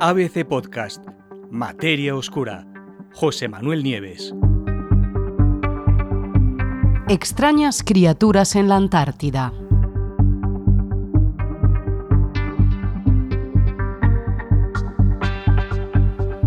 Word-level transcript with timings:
ABC 0.00 0.44
Podcast, 0.46 1.04
Materia 1.50 2.14
Oscura, 2.14 2.64
José 3.14 3.48
Manuel 3.48 3.82
Nieves. 3.82 4.32
Extrañas 7.08 7.82
criaturas 7.84 8.54
en 8.54 8.68
la 8.68 8.76
Antártida. 8.76 9.52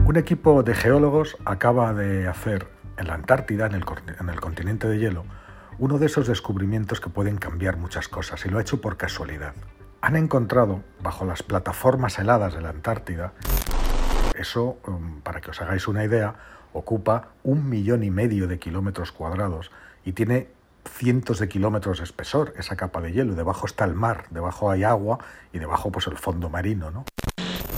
Un 0.06 0.16
equipo 0.16 0.64
de 0.64 0.74
geólogos 0.74 1.36
acaba 1.44 1.94
de 1.94 2.30
hacer 2.30 2.68
en 2.96 3.08
la 3.08 3.16
Antártida, 3.16 3.66
en 3.66 3.74
el, 3.74 3.84
en 4.18 4.30
el, 4.30 4.40
continente 4.40 4.88
de 4.88 4.98
hielo, 4.98 5.26
uno 5.78 5.98
de 5.98 6.06
esos 6.06 6.26
descubrimientos 6.26 7.02
que 7.02 7.10
pueden 7.10 7.36
cambiar 7.36 7.76
muchas 7.76 8.08
cosas 8.08 8.46
y 8.46 8.50
lo 8.50 8.60
ha 8.60 8.62
hecho 8.62 8.80
por 8.80 8.96
casualidad. 8.96 9.54
Han 10.02 10.16
encontrado 10.16 10.82
bajo 11.04 11.26
las 11.26 11.44
plataformas 11.44 12.18
heladas 12.18 12.56
de 12.56 12.62
la 12.62 12.70
Antártida, 12.70 13.34
eso, 14.34 14.80
um, 14.88 15.22
para 15.22 15.42
que 15.42 15.52
os 15.52 15.62
hagáis 15.62 15.88
una 15.88 16.04
idea, 16.04 16.34
ocupa 16.74 17.30
un 17.44 17.70
millón 17.70 18.04
y 18.04 18.10
medio 18.10 18.48
de 18.48 18.58
kilómetros 18.58 19.12
cuadrados 19.12 19.70
y 20.04 20.14
tiene 20.14 20.48
cientos 20.90 21.38
de 21.38 21.48
kilómetros 21.48 22.00
de 22.00 22.06
espesor 22.06 22.54
esa 22.58 22.76
capa 22.76 23.00
de 23.02 23.12
hielo. 23.12 23.36
Debajo 23.36 23.68
está 23.68 23.86
el 23.86 23.94
mar, 23.94 24.26
debajo 24.32 24.72
hay 24.72 24.84
agua 24.84 25.20
y 25.54 25.60
debajo 25.60 25.92
pues 25.92 26.08
el 26.08 26.18
fondo 26.18 26.50
marino, 26.50 26.90
¿no? 26.90 27.06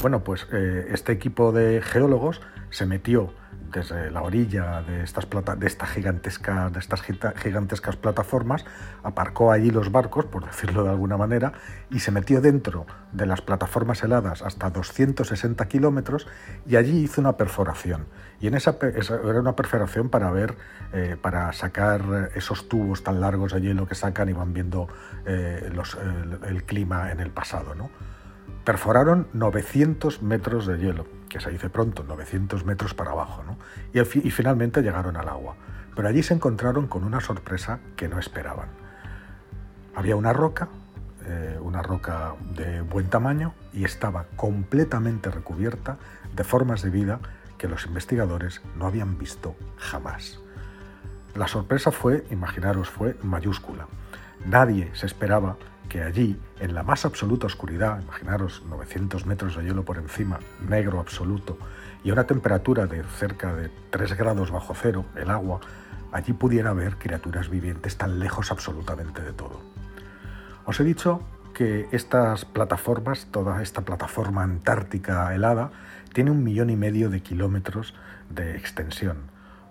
Bueno, 0.01 0.23
pues 0.23 0.47
eh, 0.53 0.87
este 0.91 1.11
equipo 1.11 1.51
de 1.51 1.81
geólogos 1.81 2.41
se 2.69 2.85
metió 2.85 3.33
desde 3.73 4.11
la 4.11 4.21
orilla 4.21 4.81
de 4.81 5.03
estas, 5.03 5.25
plata, 5.25 5.55
de, 5.55 5.67
esta 5.67 5.85
gigantesca, 5.85 6.69
de 6.69 6.79
estas 6.79 7.01
gigantescas 7.01 7.95
plataformas, 7.95 8.65
aparcó 9.03 9.51
allí 9.51 9.71
los 9.71 9.91
barcos, 9.91 10.25
por 10.25 10.45
decirlo 10.45 10.83
de 10.83 10.91
alguna 10.91 11.17
manera, 11.17 11.53
y 11.89 11.99
se 11.99 12.11
metió 12.11 12.39
dentro 12.39 12.85
de 13.11 13.25
las 13.25 13.41
plataformas 13.41 14.03
heladas 14.03 14.41
hasta 14.41 14.69
260 14.69 15.67
kilómetros 15.67 16.27
y 16.65 16.75
allí 16.75 17.03
hizo 17.03 17.21
una 17.21 17.35
perforación. 17.35 18.05
Y 18.39 18.47
en 18.47 18.55
esa, 18.55 18.77
era 18.81 19.39
una 19.39 19.55
perforación 19.55 20.09
para 20.09 20.29
ver, 20.31 20.55
eh, 20.93 21.17
para 21.21 21.51
sacar 21.53 22.31
esos 22.35 22.67
tubos 22.67 23.03
tan 23.03 23.21
largos 23.21 23.53
de 23.53 23.61
hielo 23.61 23.87
que 23.87 23.95
sacan 23.95 24.29
y 24.29 24.33
van 24.33 24.53
viendo 24.53 24.87
eh, 25.25 25.69
el, 25.71 26.39
el, 26.47 26.63
clima 26.63 27.11
en 27.11 27.19
el 27.19 27.31
pasado. 27.31 27.73
¿no? 27.75 27.89
Perforaron 28.63 29.27
900 29.33 30.21
metros 30.21 30.65
de 30.65 30.77
hielo, 30.77 31.05
que 31.29 31.39
se 31.39 31.49
dice 31.49 31.69
pronto, 31.69 32.03
900 32.03 32.65
metros 32.65 32.93
para 32.93 33.11
abajo, 33.11 33.43
¿no? 33.43 33.57
y, 33.93 34.31
finalmente 34.31 34.81
llegaron 34.81 35.17
al 35.17 35.29
agua. 35.29 35.55
Pero 35.95 36.07
allí 36.07 36.23
se 36.23 36.33
encontraron 36.33 36.87
con 36.87 37.03
una 37.03 37.19
sorpresa 37.19 37.79
que 37.95 38.07
no 38.07 38.19
esperaban. 38.19 38.69
Había 39.95 40.15
una 40.15 40.33
roca, 40.33 40.69
eh, 41.25 41.57
una 41.61 41.81
roca 41.81 42.33
de 42.55 42.81
buen 42.81 43.09
tamaño, 43.09 43.53
y 43.73 43.83
estaba 43.83 44.25
completamente 44.35 45.29
recubierta 45.29 45.97
de 46.35 46.43
formas 46.43 46.81
de 46.81 46.89
vida 46.89 47.19
que 47.57 47.67
los 47.67 47.85
investigadores 47.85 48.61
no 48.77 48.87
habían 48.87 49.17
visto 49.17 49.55
jamás. 49.77 50.39
La 51.35 51.47
sorpresa 51.47 51.91
fue, 51.91 52.25
imaginaros, 52.29 52.89
fue 52.89 53.17
mayúscula. 53.23 53.87
Nadie 54.45 54.91
se 54.93 55.05
esperaba 55.05 55.57
allí, 56.01 56.39
en 56.59 56.73
la 56.73 56.81
más 56.81 57.05
absoluta 57.05 57.45
oscuridad, 57.45 58.01
imaginaros 58.01 58.63
900 58.67 59.25
metros 59.25 59.55
de 59.55 59.63
hielo 59.63 59.85
por 59.85 59.97
encima, 59.97 60.39
negro 60.67 60.99
absoluto, 60.99 61.57
y 62.03 62.11
una 62.11 62.25
temperatura 62.25 62.87
de 62.87 63.03
cerca 63.03 63.53
de 63.53 63.69
3 63.91 64.17
grados 64.17 64.49
bajo 64.49 64.73
cero, 64.73 65.05
el 65.15 65.29
agua, 65.29 65.59
allí 66.11 66.33
pudiera 66.33 66.71
haber 66.71 66.97
criaturas 66.97 67.49
vivientes 67.49 67.97
tan 67.97 68.19
lejos 68.19 68.51
absolutamente 68.51 69.21
de 69.21 69.33
todo. 69.33 69.61
Os 70.65 70.79
he 70.79 70.83
dicho 70.83 71.21
que 71.53 71.87
estas 71.91 72.45
plataformas, 72.45 73.27
toda 73.31 73.61
esta 73.61 73.81
plataforma 73.81 74.43
antártica 74.43 75.33
helada, 75.35 75.71
tiene 76.13 76.31
un 76.31 76.43
millón 76.43 76.69
y 76.69 76.75
medio 76.75 77.09
de 77.09 77.21
kilómetros 77.21 77.93
de 78.29 78.55
extensión. 78.57 79.17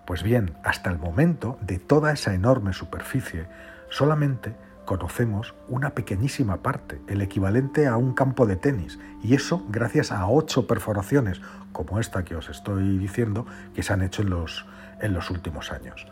Pues 0.05 0.23
bien, 0.23 0.55
hasta 0.63 0.89
el 0.89 0.99
momento, 0.99 1.57
de 1.61 1.79
toda 1.79 2.11
esa 2.11 2.33
enorme 2.33 2.73
superficie, 2.73 3.47
solamente 3.89 4.55
conocemos 4.85 5.55
una 5.67 5.91
pequeñísima 5.91 6.57
parte, 6.57 7.01
el 7.07 7.21
equivalente 7.21 7.87
a 7.87 7.97
un 7.97 8.13
campo 8.13 8.45
de 8.45 8.55
tenis, 8.55 8.99
y 9.23 9.35
eso 9.35 9.65
gracias 9.69 10.11
a 10.11 10.27
ocho 10.27 10.67
perforaciones, 10.67 11.41
como 11.71 11.99
esta 11.99 12.23
que 12.23 12.35
os 12.35 12.49
estoy 12.49 12.97
diciendo, 12.97 13.45
que 13.73 13.83
se 13.83 13.93
han 13.93 14.01
hecho 14.01 14.21
en 14.21 14.29
los, 14.29 15.29
últimos 15.29 15.71
años. 15.71 16.05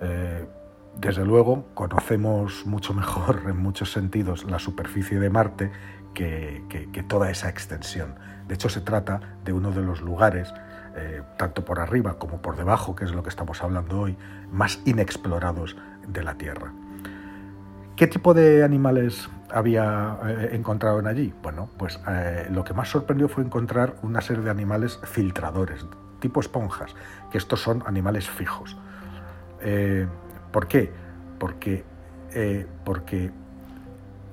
Eh, 0.00 0.46
desde 1.00 1.24
luego, 1.24 1.66
conocemos 1.74 2.66
mucho 2.66 2.94
mejor, 2.94 3.42
en 3.48 3.56
muchos 3.56 3.92
sentidos, 3.92 4.44
la 4.44 4.58
superficie 4.58 5.18
de 5.18 5.30
Marte 5.30 5.70
que, 6.14 6.64
que, 6.68 7.02
toda 7.02 7.30
esa 7.30 7.48
extensión. 7.48 8.16
De 8.48 8.54
hecho, 8.54 8.68
se 8.68 8.80
trata 8.80 9.20
de 9.44 9.52
uno 9.52 9.70
de 9.70 9.82
los 9.82 10.00
lugares, 10.00 10.52
eh, 10.96 11.22
tanto 11.36 11.64
por 11.64 11.78
arriba 11.78 12.18
como 12.18 12.42
por 12.42 12.56
debajo, 12.56 12.96
que 12.96 13.04
es 13.04 13.12
lo 13.12 13.22
que 13.22 13.28
estamos 13.28 13.62
hablando 13.62 14.00
hoy, 14.00 14.16
más 14.50 14.80
inexplorados 14.84 15.76
de 16.08 16.24
la 16.24 16.34
Tierra. 16.34 16.72
¿Qué 17.98 18.06
tipo 18.06 18.32
de 18.32 18.62
animales 18.62 19.28
había 19.50 20.16
eh, 20.24 20.50
encontrado 20.52 21.00
en 21.00 21.08
allí? 21.08 21.34
Bueno, 21.42 21.68
pues 21.76 21.98
eh, 22.08 22.46
lo 22.48 22.62
que 22.62 22.72
más 22.72 22.88
sorprendió 22.88 23.28
fue 23.28 23.42
encontrar 23.42 23.96
una 24.02 24.20
serie 24.20 24.44
de 24.44 24.50
animales 24.50 25.00
filtradores, 25.02 25.84
tipo 26.20 26.38
esponjas, 26.38 26.94
que 27.32 27.38
estos 27.38 27.60
son 27.60 27.82
animales 27.86 28.30
fijos. 28.30 28.76
Eh, 29.62 30.06
¿Por 30.52 30.68
qué? 30.68 30.92
Porque, 31.40 31.82
porque 32.84 33.32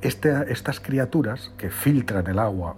este, 0.02 0.54
estas 0.54 0.80
criaturas 0.80 1.52
que 1.58 1.72
filtran 1.72 2.28
el 2.28 2.38
agua 2.38 2.76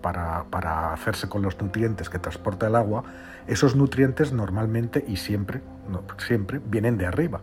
para, 0.00 0.42
para, 0.50 0.92
hacerse 0.92 1.28
con 1.28 1.42
los 1.42 1.60
nutrientes 1.60 2.10
que 2.10 2.18
transporta 2.18 2.66
el 2.66 2.74
agua, 2.74 3.04
esos 3.46 3.76
nutrientes 3.76 4.32
normalmente 4.32 5.04
y 5.06 5.18
siempre, 5.18 5.60
siempre 6.18 6.60
vienen 6.64 6.98
de 6.98 7.06
arriba. 7.06 7.42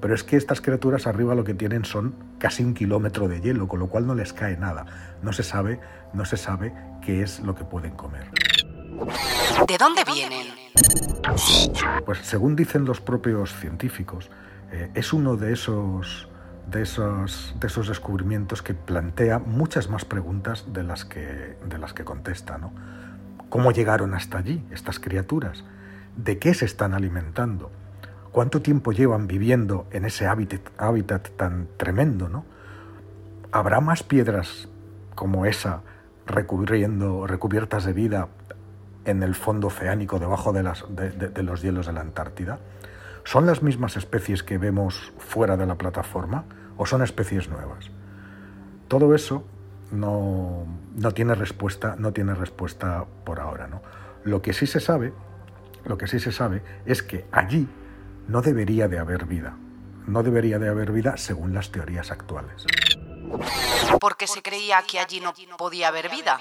Pero 0.00 0.14
es 0.14 0.24
que 0.24 0.36
estas 0.36 0.60
criaturas 0.60 1.06
arriba 1.06 1.34
lo 1.34 1.44
que 1.44 1.54
tienen 1.54 1.84
son 1.84 2.14
casi 2.38 2.64
un 2.64 2.74
kilómetro 2.74 3.28
de 3.28 3.40
hielo, 3.40 3.68
con 3.68 3.80
lo 3.80 3.88
cual 3.88 4.06
no 4.06 4.14
les 4.14 4.32
cae 4.32 4.56
nada. 4.56 4.86
No 5.22 5.32
se 5.32 5.42
sabe, 5.42 5.80
no 6.14 6.24
se 6.24 6.36
sabe 6.36 6.72
qué 7.02 7.22
es 7.22 7.40
lo 7.40 7.54
que 7.54 7.64
pueden 7.64 7.92
comer. 7.92 8.30
¿De 9.66 9.78
dónde 9.78 10.02
vienen? 10.04 10.48
Pues 12.04 12.18
según 12.22 12.56
dicen 12.56 12.84
los 12.84 13.00
propios 13.00 13.54
científicos, 13.54 14.30
eh, 14.72 14.90
es 14.94 15.12
uno 15.12 15.36
de 15.36 15.52
esos, 15.52 16.28
de, 16.70 16.82
esos, 16.82 17.54
de 17.60 17.66
esos 17.66 17.88
descubrimientos 17.88 18.62
que 18.62 18.74
plantea 18.74 19.38
muchas 19.38 19.88
más 19.88 20.04
preguntas 20.04 20.72
de 20.72 20.82
las 20.82 21.04
que, 21.04 21.56
de 21.64 21.78
las 21.78 21.92
que 21.92 22.04
contesta. 22.04 22.58
¿no? 22.58 22.72
¿Cómo 23.48 23.72
llegaron 23.72 24.14
hasta 24.14 24.38
allí 24.38 24.64
estas 24.70 24.98
criaturas? 24.98 25.64
¿De 26.16 26.38
qué 26.38 26.54
se 26.54 26.64
están 26.64 26.94
alimentando? 26.94 27.70
¿Cuánto 28.32 28.62
tiempo 28.62 28.92
llevan 28.92 29.26
viviendo 29.26 29.86
en 29.90 30.04
ese 30.04 30.26
hábitat, 30.26 31.30
tan 31.36 31.66
tremendo? 31.76 32.28
¿no? 32.28 32.44
¿Habrá 33.50 33.80
más 33.80 34.04
piedras 34.04 34.68
como 35.16 35.46
esa 35.46 35.82
recubiertas 36.26 37.84
de 37.84 37.92
vida 37.92 38.28
en 39.04 39.24
el 39.24 39.34
fondo 39.34 39.66
oceánico 39.66 40.20
debajo 40.20 40.52
de, 40.52 40.62
los 41.42 41.62
hielos 41.62 41.86
de 41.86 41.92
la 41.92 42.02
Antártida? 42.02 42.60
¿Son 43.24 43.46
las 43.46 43.64
mismas 43.64 43.96
especies 43.96 44.44
que 44.44 44.58
vemos 44.58 45.12
fuera 45.18 45.56
de 45.56 45.66
la 45.66 45.74
plataforma 45.74 46.44
o 46.76 46.86
son 46.86 47.02
especies 47.02 47.48
nuevas? 47.48 47.90
Todo 48.86 49.12
eso 49.12 49.44
no, 49.90 50.66
no, 50.94 51.10
tiene 51.12 51.34
respuesta, 51.34 51.96
no 51.98 52.12
tiene 52.12 52.34
respuesta 52.34 53.06
por 53.24 53.40
ahora. 53.40 53.66
¿no? 53.66 53.82
Lo 54.22 54.40
que 54.40 54.52
sí 54.52 54.68
se 54.68 54.78
sabe, 54.78 55.12
lo 55.84 55.98
que 55.98 56.06
sí 56.06 56.20
se 56.20 56.30
sabe 56.30 56.62
es 56.86 57.02
que 57.02 57.24
allí 57.32 57.68
no 58.30 58.42
debería 58.42 58.86
de 58.86 59.00
haber 59.00 59.26
vida. 59.26 59.56
No 60.06 60.22
debería 60.22 60.60
de 60.60 60.68
haber 60.68 60.92
vida 60.92 61.16
según 61.16 61.52
las 61.52 61.72
teorías 61.72 62.12
actuales. 62.12 62.64
Porque 64.00 64.28
se 64.28 64.40
creía 64.40 64.78
que 64.88 65.00
allí 65.00 65.20
no 65.20 65.32
podía 65.58 65.88
haber 65.88 66.08
vida. 66.10 66.38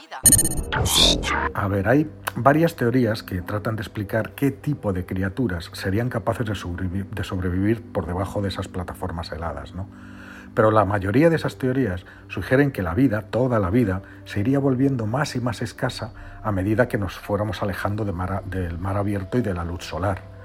A 1.55 1.67
ver, 1.67 1.89
hay 1.89 2.07
varias 2.35 2.75
teorías 2.75 3.23
que 3.23 3.41
tratan 3.41 3.75
de 3.75 3.81
explicar 3.81 4.35
qué 4.35 4.51
tipo 4.51 4.93
de 4.93 5.07
criaturas 5.07 5.71
serían 5.73 6.09
capaces 6.09 6.45
de 6.45 6.53
sobrevivir, 6.53 7.07
de 7.07 7.23
sobrevivir 7.23 7.81
por 7.81 8.05
debajo 8.05 8.43
de 8.43 8.49
esas 8.49 8.67
plataformas 8.67 9.31
heladas, 9.31 9.73
¿no? 9.73 9.89
Pero 10.53 10.69
la 10.69 10.85
mayoría 10.85 11.31
de 11.31 11.37
esas 11.37 11.57
teorías 11.57 12.05
sugieren 12.27 12.71
que 12.71 12.83
la 12.83 12.93
vida, 12.93 13.23
toda 13.31 13.57
la 13.57 13.71
vida, 13.71 14.03
se 14.25 14.41
iría 14.41 14.59
volviendo 14.59 15.07
más 15.07 15.35
y 15.35 15.39
más 15.39 15.63
escasa 15.63 16.13
a 16.43 16.51
medida 16.51 16.87
que 16.87 16.99
nos 16.99 17.17
fuéramos 17.17 17.63
alejando 17.63 18.05
del 18.05 18.77
mar 18.77 18.97
abierto 18.97 19.39
y 19.39 19.41
de 19.41 19.55
la 19.55 19.63
luz 19.63 19.83
solar. 19.83 20.38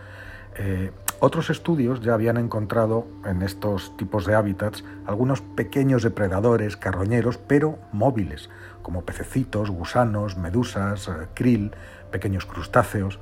Eh, 0.57 0.91
otros 1.21 1.51
estudios 1.51 2.01
ya 2.01 2.15
habían 2.15 2.37
encontrado 2.37 3.07
en 3.25 3.43
estos 3.43 3.97
tipos 3.97 4.27
de 4.27 4.35
hábitats 4.35 4.85
algunos 5.07 5.41
pequeños 5.41 6.03
depredadores 6.03 6.77
carroñeros, 6.77 7.39
pero 7.39 7.79
móviles, 7.93 8.51
como 8.83 9.03
pececitos, 9.03 9.71
gusanos, 9.71 10.37
medusas, 10.37 11.09
eh, 11.09 11.13
krill, 11.35 11.73
pequeños 12.11 12.47
crustáceos. 12.47 13.19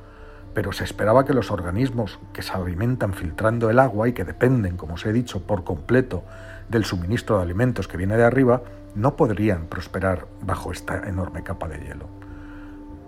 Pero 0.52 0.72
se 0.72 0.84
esperaba 0.84 1.24
que 1.24 1.32
los 1.32 1.50
organismos 1.50 2.18
que 2.32 2.42
se 2.42 2.52
alimentan 2.52 3.14
filtrando 3.14 3.70
el 3.70 3.78
agua 3.78 4.08
y 4.08 4.12
que 4.12 4.24
dependen, 4.24 4.76
como 4.76 4.94
os 4.94 5.06
he 5.06 5.12
dicho, 5.12 5.46
por 5.46 5.64
completo 5.64 6.24
del 6.68 6.84
suministro 6.84 7.36
de 7.36 7.42
alimentos 7.42 7.88
que 7.88 7.96
viene 7.96 8.16
de 8.16 8.24
arriba, 8.24 8.62
no 8.94 9.16
podrían 9.16 9.66
prosperar 9.66 10.26
bajo 10.42 10.72
esta 10.72 11.08
enorme 11.08 11.42
capa 11.42 11.68
de 11.68 11.78
hielo. 11.78 12.21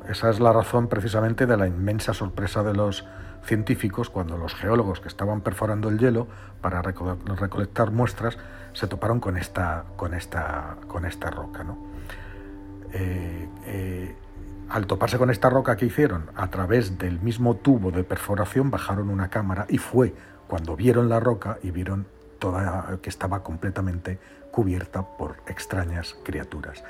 Esa 0.08 0.30
es 0.30 0.40
la 0.40 0.52
razón 0.52 0.88
precisamente 0.88 1.46
de 1.46 1.56
la 1.56 1.66
inmensa 1.66 2.14
sorpresa 2.14 2.62
de 2.62 2.74
los 2.74 3.04
científicos 3.44 4.10
cuando 4.10 4.36
los 4.36 4.54
geólogos 4.54 5.00
que 5.00 5.08
estaban 5.08 5.40
perforando 5.40 5.88
el 5.88 5.98
hielo 5.98 6.26
para 6.60 6.82
recolectar 6.82 7.90
muestras 7.90 8.38
se 8.72 8.86
toparon 8.86 9.20
con 9.20 9.36
esta, 9.36 9.84
con 9.96 10.14
esta, 10.14 10.76
con 10.88 11.04
esta 11.04 11.30
roca. 11.30 11.64
Eh, 12.92 13.48
eh, 13.66 14.16
al 14.68 14.86
toparse 14.86 15.18
con 15.18 15.30
esta 15.30 15.50
roca 15.50 15.76
que 15.76 15.86
hicieron, 15.86 16.30
a 16.34 16.48
través 16.48 16.98
del 16.98 17.20
mismo 17.20 17.56
tubo 17.56 17.90
de 17.90 18.02
perforación 18.02 18.70
bajaron 18.70 19.10
una 19.10 19.28
cámara 19.28 19.66
y 19.68 19.78
fue 19.78 20.14
cuando 20.48 20.74
vieron 20.76 21.08
la 21.08 21.20
roca 21.20 21.58
y 21.62 21.70
vieron 21.70 22.06
toda 22.38 22.98
que 23.02 23.10
estaba 23.10 23.42
completamente 23.42 24.18
cubierta 24.50 25.02
por 25.02 25.36
extrañas 25.46 26.16
criaturas. 26.24 26.82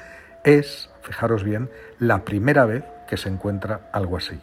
Es, 0.44 0.90
fijaros 1.02 1.42
bien, 1.42 1.70
la 1.98 2.24
primera 2.24 2.64
vez 2.66 2.84
que 3.08 3.16
se 3.16 3.28
encuentra 3.28 3.88
algo 3.92 4.16
así 4.16 4.40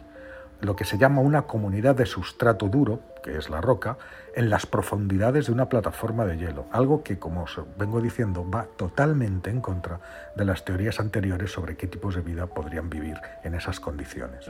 lo 0.62 0.76
que 0.76 0.84
se 0.84 0.96
llama 0.96 1.20
una 1.20 1.42
comunidad 1.42 1.96
de 1.96 2.06
sustrato 2.06 2.68
duro, 2.68 3.00
que 3.24 3.36
es 3.36 3.50
la 3.50 3.60
roca, 3.60 3.98
en 4.34 4.48
las 4.48 4.64
profundidades 4.64 5.46
de 5.46 5.52
una 5.52 5.68
plataforma 5.68 6.24
de 6.24 6.38
hielo, 6.38 6.66
algo 6.70 7.02
que, 7.02 7.18
como 7.18 7.42
os 7.42 7.60
vengo 7.76 8.00
diciendo, 8.00 8.48
va 8.48 8.66
totalmente 8.76 9.50
en 9.50 9.60
contra 9.60 10.00
de 10.36 10.44
las 10.44 10.64
teorías 10.64 11.00
anteriores 11.00 11.52
sobre 11.52 11.76
qué 11.76 11.88
tipos 11.88 12.14
de 12.14 12.20
vida 12.20 12.46
podrían 12.46 12.88
vivir 12.88 13.16
en 13.42 13.56
esas 13.56 13.80
condiciones. 13.80 14.46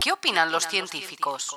¿Qué 0.00 0.12
opinan 0.12 0.50
los 0.50 0.66
científicos? 0.66 1.56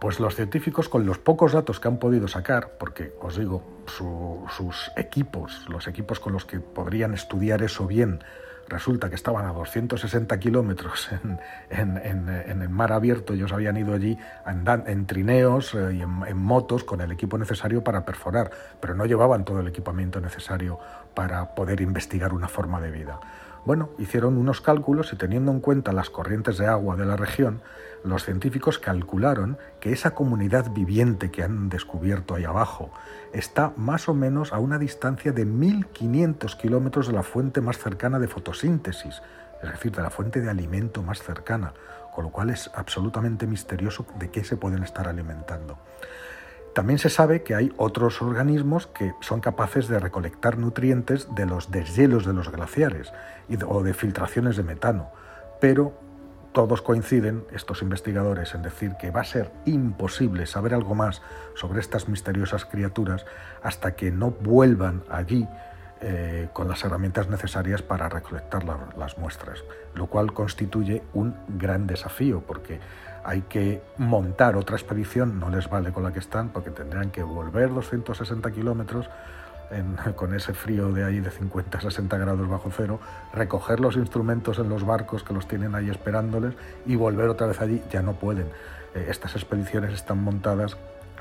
Pues 0.00 0.18
los 0.18 0.34
científicos, 0.34 0.88
con 0.88 1.06
los 1.06 1.18
pocos 1.18 1.52
datos 1.52 1.78
que 1.78 1.86
han 1.86 1.98
podido 1.98 2.26
sacar, 2.26 2.72
porque 2.78 3.14
os 3.20 3.38
digo, 3.38 3.62
sus 3.86 4.90
equipos, 4.96 5.66
los 5.68 5.86
equipos 5.86 6.18
con 6.18 6.32
los 6.32 6.44
que 6.44 6.58
podrían 6.58 7.14
estudiar 7.14 7.62
eso 7.62 7.86
bien, 7.86 8.24
resulta 8.70 9.10
que 9.10 9.16
estaban 9.16 9.44
a 9.44 9.52
260 9.52 10.38
kilómetros 10.38 11.10
en, 11.70 12.62
el 12.62 12.68
mar 12.68 12.92
abierto, 12.92 13.34
ellos 13.34 13.52
habían 13.52 13.76
ido 13.76 13.94
allí 13.94 14.16
en 14.46 15.06
trineos 15.06 15.74
eh, 15.74 15.94
y 15.94 16.02
en, 16.02 16.36
motos 16.38 16.84
con 16.84 17.00
el 17.00 17.12
equipo 17.12 17.36
necesario 17.36 17.84
para 17.84 18.04
perforar, 18.04 18.50
pero 18.80 18.94
no 18.94 19.04
llevaban 19.04 19.44
todo 19.44 19.60
el 19.60 19.68
equipamiento 19.68 20.20
necesario 20.20 20.78
para 21.14 21.54
poder 21.54 21.80
investigar 21.80 22.32
una 22.32 22.48
forma 22.48 22.80
de 22.80 22.90
vida. 22.90 23.18
Bueno, 23.66 23.90
hicieron 23.98 24.38
unos 24.38 24.60
cálculos 24.60 25.12
y 25.12 25.16
teniendo 25.16 25.52
en 25.52 25.60
cuenta 25.60 25.92
las 25.92 26.08
corrientes 26.08 26.56
de 26.56 26.66
agua 26.66 26.96
de 26.96 27.04
la 27.04 27.16
región, 27.16 27.60
los 28.02 28.24
científicos 28.24 28.78
calcularon 28.78 29.58
que 29.80 29.92
esa 29.92 30.14
comunidad 30.14 30.70
viviente 30.72 31.30
que 31.30 31.42
han 31.42 31.68
descubierto 31.68 32.34
ahí 32.34 32.44
abajo 32.44 32.90
está 33.34 33.74
más 33.76 34.08
o 34.08 34.14
menos 34.14 34.54
a 34.54 34.58
una 34.58 34.78
distancia 34.78 35.32
de 35.32 35.46
1.500 35.46 36.56
kilómetros 36.56 37.08
de 37.08 37.12
la 37.12 37.22
fuente 37.22 37.60
más 37.60 37.78
cercana 37.78 38.18
de 38.18 38.28
fotosíntesis, 38.28 39.20
es 39.62 39.70
decir, 39.70 39.92
de 39.92 40.02
la 40.02 40.10
fuente 40.10 40.40
de 40.40 40.48
alimento 40.48 41.02
más 41.02 41.22
cercana, 41.22 41.74
con 42.14 42.24
lo 42.24 42.30
cual 42.30 42.48
es 42.48 42.70
absolutamente 42.74 43.46
misterioso 43.46 44.06
de 44.18 44.30
qué 44.30 44.42
se 44.42 44.56
pueden 44.56 44.82
estar 44.82 45.06
alimentando. 45.06 45.78
También 46.74 46.98
se 46.98 47.10
sabe 47.10 47.42
que 47.42 47.54
hay 47.54 47.72
otros 47.76 48.22
organismos 48.22 48.86
que 48.86 49.12
son 49.20 49.40
capaces 49.40 49.88
de 49.88 49.98
recolectar 49.98 50.56
nutrientes 50.56 51.28
de 51.34 51.46
los 51.46 51.70
deshielos 51.70 52.24
de 52.24 52.32
los 52.32 52.50
glaciares 52.50 53.12
o 53.66 53.82
de 53.82 53.94
filtraciones 53.94 54.56
de 54.56 54.62
metano, 54.62 55.10
pero 55.60 55.92
todos 56.52 56.82
coinciden, 56.82 57.44
estos 57.52 57.82
investigadores, 57.82 58.54
en 58.54 58.62
decir 58.62 58.96
que 58.98 59.10
va 59.10 59.20
a 59.20 59.24
ser 59.24 59.52
imposible 59.66 60.46
saber 60.46 60.74
algo 60.74 60.94
más 60.94 61.22
sobre 61.54 61.80
estas 61.80 62.08
misteriosas 62.08 62.64
criaturas 62.64 63.24
hasta 63.62 63.94
que 63.94 64.10
no 64.10 64.30
vuelvan 64.32 65.02
allí 65.08 65.46
eh, 66.00 66.48
con 66.52 66.68
las 66.68 66.82
herramientas 66.82 67.28
necesarias 67.28 67.82
para 67.82 68.08
recolectar 68.08 68.64
las 68.64 69.18
muestras, 69.18 69.62
lo 69.94 70.06
cual 70.06 70.32
constituye 70.32 71.02
un 71.12 71.36
gran 71.46 71.86
desafío 71.86 72.40
porque 72.40 72.80
hay 73.24 73.42
que 73.42 73.82
montar 73.98 74.56
otra 74.56 74.76
expedición, 74.76 75.38
no 75.38 75.50
les 75.50 75.68
vale 75.68 75.92
con 75.92 76.02
la 76.02 76.12
que 76.12 76.18
están 76.18 76.50
porque 76.50 76.70
tendrán 76.70 77.10
que 77.10 77.22
volver 77.22 77.72
260 77.72 78.50
kilómetros 78.50 79.08
con 80.16 80.34
ese 80.34 80.52
frío 80.52 80.92
de 80.92 81.04
ahí 81.04 81.20
de 81.20 81.30
50 81.30 81.80
60 81.80 82.18
grados 82.18 82.48
bajo 82.48 82.70
cero, 82.76 83.00
recoger 83.32 83.80
los 83.80 83.96
instrumentos 83.96 84.58
en 84.58 84.68
los 84.68 84.84
barcos 84.84 85.22
que 85.22 85.32
los 85.32 85.46
tienen 85.46 85.74
ahí 85.74 85.90
esperándoles 85.90 86.54
y 86.86 86.96
volver 86.96 87.28
otra 87.28 87.46
vez 87.46 87.60
allí, 87.60 87.82
ya 87.90 88.02
no 88.02 88.14
pueden. 88.14 88.46
Eh, 88.94 89.06
estas 89.08 89.34
expediciones 89.34 89.92
están 89.92 90.22
montadas 90.22 90.76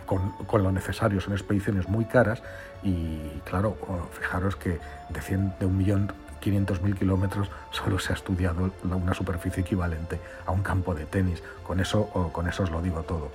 con, 0.05 0.63
lo 0.63 0.71
necesario, 0.71 1.21
son 1.21 1.33
expediciones 1.33 1.87
muy 1.87 2.05
caras 2.05 2.41
y 2.81 3.19
claro, 3.45 3.77
fijaros 4.19 4.55
que 4.55 4.79
de, 5.09 5.21
100, 5.21 5.53
de 5.59 5.65
un 5.67 5.77
millón 5.77 6.11
500.000 6.39 6.97
kilómetros 6.97 7.49
solo 7.71 7.99
se 7.99 8.13
ha 8.13 8.15
estudiado 8.15 8.71
una 8.83 9.13
superficie 9.13 9.61
equivalente 9.61 10.19
a 10.45 10.51
un 10.51 10.63
campo 10.63 10.95
de 10.95 11.05
tenis. 11.05 11.43
Con 11.65 11.79
eso, 11.79 12.07
con 12.31 12.47
eso 12.47 12.63
os 12.63 12.71
lo 12.71 12.81
digo 12.81 13.03
todo. 13.03 13.29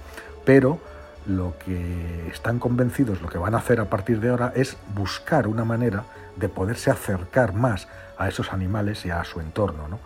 Pero 0.45 0.79
lo 1.27 1.55
que 1.59 2.29
están 2.29 2.59
convencidos, 2.59 3.23
lo 3.23 3.29
que 3.29 3.39
van 3.39 3.55
a 3.55 3.59
hacer 3.59 3.81
a 3.81 3.87
partir 3.87 4.21
de 4.21 4.31
ahora 4.31 4.53
es 4.55 4.77
buscar 4.95 5.47
una 5.47 5.65
manera 5.65 6.05
de 6.37 6.49
poderse 6.49 6.91
acercar 6.91 7.55
más 7.55 7.89
a 8.19 8.29
esos 8.29 8.53
animales 8.53 9.05
y 9.07 9.11
a 9.11 9.25
su 9.25 9.41
entorno. 9.41 9.89
¿no? 9.89 9.99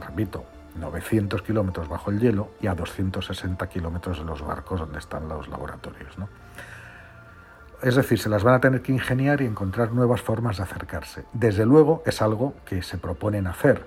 Repito, 0.00 0.44
900 0.76 1.42
kilómetros 1.42 1.88
bajo 1.88 2.10
el 2.10 2.20
hielo 2.20 2.50
y 2.60 2.66
a 2.66 2.74
260 2.74 3.66
kilómetros 3.68 4.18
de 4.18 4.24
los 4.24 4.42
barcos 4.42 4.80
donde 4.80 4.98
están 4.98 5.28
los 5.28 5.48
laboratorios. 5.48 6.16
¿no? 6.18 6.28
Es 7.82 7.96
decir, 7.96 8.18
se 8.18 8.28
las 8.28 8.44
van 8.44 8.54
a 8.54 8.60
tener 8.60 8.80
que 8.80 8.92
ingeniar 8.92 9.40
y 9.40 9.46
encontrar 9.46 9.92
nuevas 9.92 10.22
formas 10.22 10.58
de 10.58 10.62
acercarse. 10.62 11.24
Desde 11.32 11.66
luego 11.66 12.02
es 12.06 12.22
algo 12.22 12.54
que 12.64 12.80
se 12.82 12.96
proponen 12.96 13.48
hacer. 13.48 13.84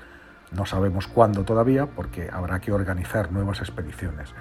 No 0.51 0.65
sabemos 0.65 1.07
cuándo 1.07 1.43
todavía 1.43 1.85
porque 1.87 2.29
habrá 2.31 2.59
que 2.59 2.73
organizar 2.73 3.31
nuevas 3.31 3.61
expediciones. 3.61 4.33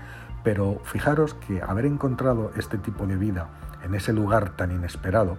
Pero 0.42 0.80
fijaros 0.84 1.34
que 1.34 1.62
haber 1.62 1.86
encontrado 1.86 2.50
este 2.56 2.78
tipo 2.78 3.06
de 3.06 3.16
vida 3.16 3.48
en 3.84 3.94
ese 3.94 4.12
lugar 4.12 4.56
tan 4.56 4.72
inesperado 4.72 5.38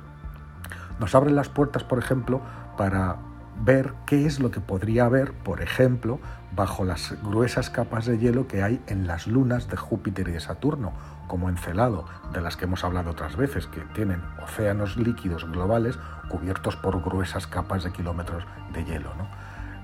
nos 0.99 1.13
abre 1.13 1.31
las 1.31 1.49
puertas, 1.49 1.83
por 1.83 1.99
ejemplo, 1.99 2.41
para 2.77 3.17
ver 3.63 3.93
qué 4.05 4.25
es 4.25 4.39
lo 4.39 4.51
que 4.51 4.59
podría 4.59 5.05
haber, 5.05 5.33
por 5.33 5.61
ejemplo, 5.61 6.19
bajo 6.55 6.85
las 6.85 7.15
gruesas 7.23 7.69
capas 7.69 8.05
de 8.05 8.17
hielo 8.17 8.47
que 8.47 8.63
hay 8.63 8.81
en 8.87 9.07
las 9.07 9.27
lunas 9.27 9.69
de 9.69 9.77
Júpiter 9.77 10.27
y 10.27 10.33
de 10.33 10.39
Saturno, 10.39 10.93
como 11.27 11.49
Encelado, 11.49 12.05
de 12.33 12.41
las 12.41 12.55
que 12.55 12.65
hemos 12.65 12.83
hablado 12.83 13.11
otras 13.11 13.35
veces, 13.35 13.67
que 13.67 13.81
tienen 13.93 14.21
océanos 14.43 14.97
líquidos 14.97 15.49
globales 15.49 15.97
cubiertos 16.29 16.75
por 16.75 17.01
gruesas 17.01 17.47
capas 17.47 17.83
de 17.83 17.91
kilómetros 17.91 18.45
de 18.73 18.83
hielo. 18.83 19.11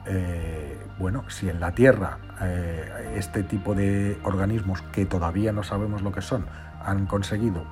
Eh, 0.05 0.87
bueno, 0.97 1.23
si 1.29 1.49
en 1.49 1.59
la 1.59 1.73
Tierra 1.73 2.17
eh, 2.41 3.13
este 3.17 3.43
tipo 3.43 3.75
de 3.75 4.19
organismos 4.23 4.81
que 4.81 5.05
todavía 5.05 5.51
no 5.51 5.63
sabemos 5.63 6.01
lo 6.01 6.11
que 6.11 6.21
son 6.21 6.45
han 6.83 7.05
conseguido 7.05 7.63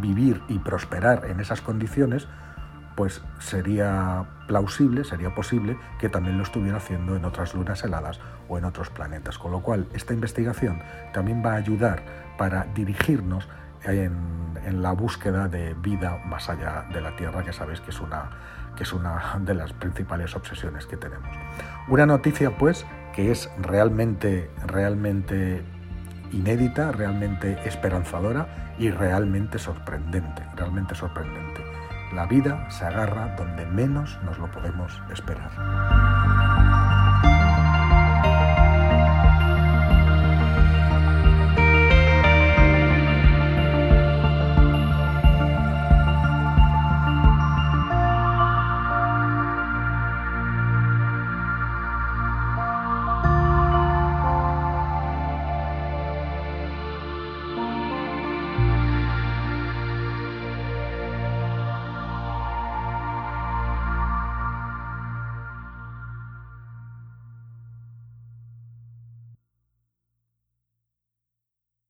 vivir 0.00 0.42
y 0.48 0.58
prosperar 0.58 1.26
en 1.26 1.40
esas 1.40 1.60
condiciones, 1.60 2.26
pues 2.96 3.22
sería 3.38 4.24
plausible, 4.46 5.04
sería 5.04 5.34
posible 5.34 5.78
que 5.98 6.08
también 6.08 6.36
lo 6.36 6.44
estuviera 6.44 6.78
haciendo 6.78 7.16
en 7.16 7.24
otras 7.24 7.54
lunas 7.54 7.82
heladas 7.84 8.20
o 8.48 8.58
en 8.58 8.64
otros 8.64 8.90
planetas. 8.90 9.38
Con 9.38 9.52
lo 9.52 9.62
cual, 9.62 9.88
esta 9.92 10.12
investigación 10.12 10.82
también 11.12 11.42
va 11.44 11.52
a 11.52 11.56
ayudar 11.56 12.02
para 12.36 12.64
dirigirnos 12.74 13.48
en, 13.84 14.42
la 14.80 14.92
búsqueda 14.92 15.48
de 15.48 15.74
vida 15.74 16.18
más 16.26 16.48
allá 16.48 16.86
de 16.92 17.00
la 17.00 17.14
Tierra, 17.16 17.42
que 17.42 17.52
sabéis 17.52 17.80
que 17.80 17.90
es 17.90 18.00
una 18.00 18.30
que 18.76 18.84
es 18.84 18.92
una 18.94 19.38
de 19.40 19.54
las 19.54 19.72
principales 19.74 20.34
obsesiones 20.34 20.86
que 20.86 20.96
tenemos. 20.96 21.28
Una 21.88 22.06
noticia, 22.06 22.56
pues, 22.56 22.86
que 23.12 23.30
es 23.30 23.50
realmente, 23.60 24.50
realmente 24.66 25.62
inédita, 26.32 26.90
realmente 26.90 27.58
esperanzadora 27.66 28.74
y 28.78 28.90
realmente 28.90 29.58
sorprendente, 29.58 30.42
realmente 30.56 30.94
sorprendente. 30.94 31.61
La 32.14 32.26
vida 32.26 32.68
se 32.70 32.84
agarra 32.84 33.34
donde 33.36 33.64
menos 33.64 34.18
nos 34.22 34.38
lo 34.38 34.50
podemos 34.50 35.00
esperar. 35.10 35.50